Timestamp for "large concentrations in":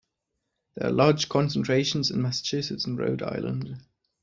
0.91-2.23